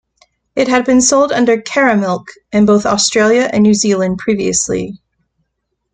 [0.55, 4.99] It had been sold under 'Caramilk' in both Australia and New Zealand previously.